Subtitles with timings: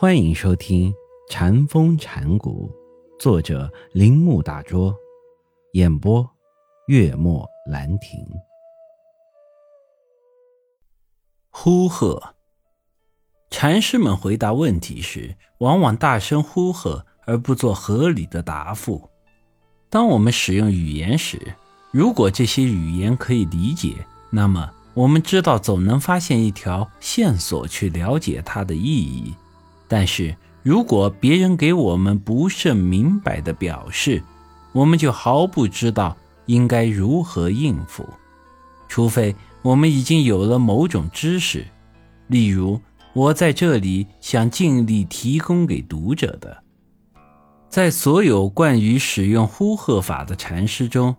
[0.00, 0.92] 欢迎收听
[1.28, 2.70] 《禅风禅谷，
[3.18, 4.94] 作者铃木大拙，
[5.72, 6.24] 演播
[6.86, 8.24] 月末兰亭。
[11.50, 12.36] 呼喝，
[13.50, 19.10] 禅师们回答问题时，往往大声呼喝，而不做合理的答复。
[19.90, 21.56] 当我们使用语言时，
[21.90, 29.34] 如果这些语言可以理解，那么我们知道总能发现一条线索去了解它的意义。
[29.88, 34.22] 但是如果别人给我们不甚明白的表示，
[34.72, 38.06] 我们就毫不知道应该如何应付，
[38.86, 41.66] 除非我们已经有了某种知识，
[42.26, 42.80] 例如
[43.14, 46.62] 我在这里想尽力提供给读者的。
[47.68, 51.16] 在所有关于使用呼喝法的禅师中，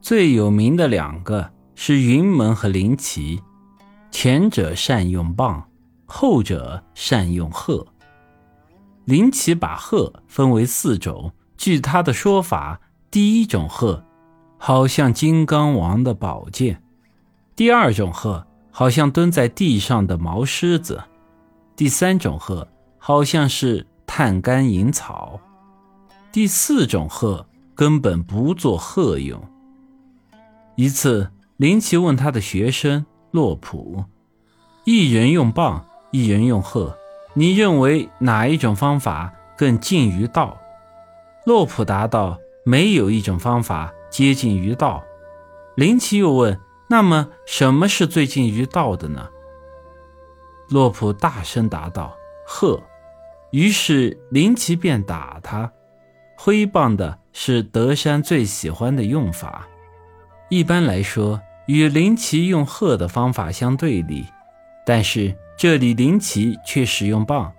[0.00, 3.40] 最有名的两个是云门和灵奇，
[4.10, 5.68] 前者善用棒，
[6.06, 7.86] 后者善用喝。
[9.04, 11.32] 林奇把鹤分为四种。
[11.56, 14.04] 据他的说法，第一种鹤
[14.58, 16.74] 好像金刚王的宝剑；
[17.54, 20.96] 第二种鹤好像蹲在地上的毛狮子；
[21.76, 22.66] 第三种鹤
[22.98, 25.38] 好像是探干引草；
[26.32, 29.40] 第四种鹤根本不做鹤用。
[30.74, 34.04] 一次，林奇问他的学生洛普
[34.84, 36.96] ：“一人用棒，一人用鹤。”
[37.34, 40.60] 你认为哪一种方法更近于道？
[41.44, 45.02] 洛普答道：“没有一种方法接近于道。”
[45.74, 49.30] 林奇又问：“那么什么是最近于道的呢？”
[50.68, 52.14] 洛普大声答道
[52.46, 52.82] ：“鹤。”
[53.50, 55.72] 于是林奇便打他。
[56.36, 59.66] 挥棒的是德山最喜欢的用法。
[60.50, 64.26] 一般来说，与林奇用鹤的方法相对立，
[64.84, 65.34] 但是。
[65.62, 67.52] 这里林奇却使用棒，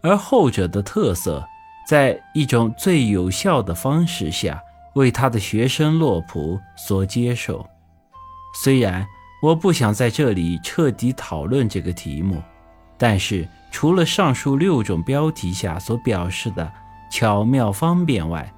[0.00, 1.44] 而后者的特色，
[1.88, 4.62] 在一种最有效的方式下
[4.94, 7.66] 为他的学生洛普所接受。
[8.54, 9.04] 虽然
[9.42, 12.40] 我不想在这里彻底讨论这个题目，
[12.96, 16.72] 但是除了上述六种标题下所表示的
[17.10, 18.54] 巧妙方便外，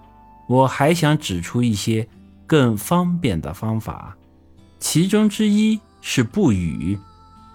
[0.47, 2.07] 我还想指出一些
[2.47, 4.15] 更方便的方法，
[4.79, 6.99] 其中之一是不语。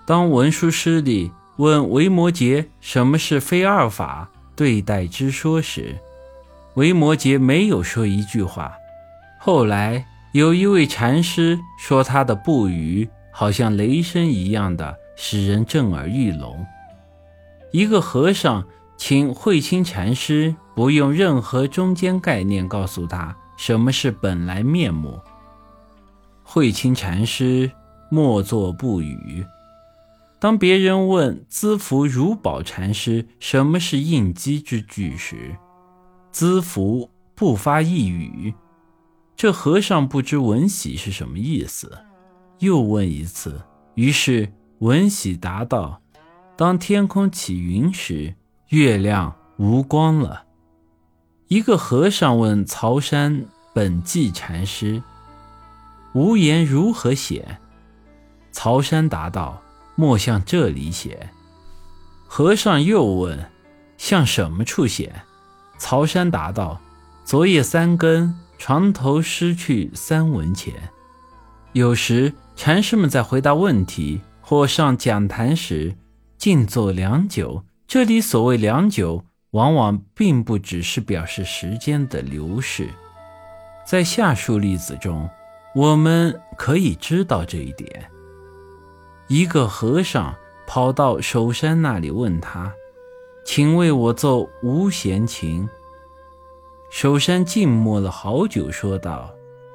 [0.09, 5.96] 当文殊师利问维摩诘什么是非二法对待之说时，
[6.74, 8.74] 维摩诘没有说一句话。
[9.40, 16.66] 后来有一位禅师说他的不语好像雷声一样的使人震耳欲聋。
[17.72, 18.66] 一个和尚
[18.98, 25.19] 请慧清禅师不用任何中间概念告诉他什么是本来面目。
[26.42, 27.69] 慧清禅师
[28.09, 29.46] 默作不语。
[30.40, 35.58] 当别人问资福如宝禅师什么是应机之句时，
[36.32, 38.54] 资福不发一语。
[39.36, 42.00] 这和尚不知文喜是什么意思，
[42.60, 43.62] 又问一次。
[43.96, 46.02] 于是文喜答道
[46.56, 48.34] ：“当天空起云时，
[48.70, 50.46] 月亮无光了。”
[51.50, 55.04] 一个和尚问曹山本寂禅师
[56.16, 57.58] ：“无言如何写？”
[58.54, 59.62] 曹山答道。
[60.00, 61.30] 莫向这里写。
[62.26, 63.52] 和尚又问
[64.00, 65.14] ：“向什么处写？”
[65.78, 66.80] 曹山答道
[67.26, 70.74] ：“昨夜三更，床头失去三文钱。”
[71.74, 75.94] 有时禅师们在回答问题或上讲坛时，
[76.38, 77.66] 静坐良久。
[77.86, 82.88] 这里所谓良久，往往并不只是表示时间的流逝。
[83.86, 85.30] 在下述例子中，
[85.76, 87.89] 我们可以知道这一点。
[89.30, 90.36] 一个和尚
[90.66, 92.74] 跑到守山那里问他
[93.46, 95.70] ：“请为我奏无弦琴。”
[96.90, 99.30] 守山静默了好久，说道：“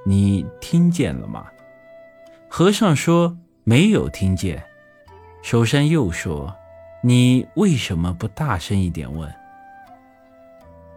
[0.05, 1.47] 你听见了吗？”
[2.51, 4.61] 和尚说：“没有听见。”
[5.41, 6.53] 守山又说
[7.05, 9.33] ：“你为什么不大声一点问？”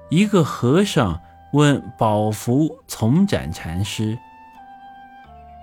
[0.09, 1.21] 一个和尚
[1.53, 4.17] 问宝福从展禅师：“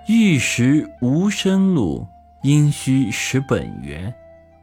[0.07, 2.07] 玉石无生路。”
[2.45, 4.13] 因虚识本源，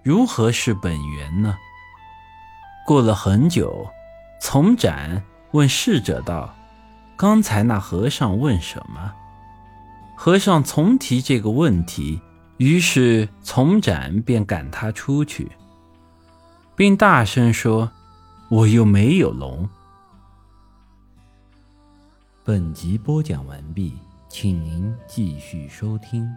[0.04, 1.58] 如何是本源呢？
[2.86, 3.90] 过了很久，
[4.40, 5.20] 从展
[5.50, 6.54] 问侍者道
[7.18, 9.12] ：“刚才那和尚问什么？”
[10.14, 12.22] 和尚重提这个问题，
[12.58, 15.50] 于是从展便赶他出去，
[16.76, 17.90] 并大声说
[18.48, 19.68] ：“我又没有聋。”
[22.46, 26.32] 本集播讲完毕，请您继续收听。